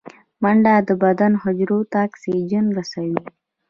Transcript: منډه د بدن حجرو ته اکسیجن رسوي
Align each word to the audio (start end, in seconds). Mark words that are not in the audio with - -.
منډه 0.41 0.73
د 0.87 0.89
بدن 1.03 1.31
حجرو 1.41 1.79
ته 1.91 1.97
اکسیجن 2.07 2.65
رسوي 2.77 3.19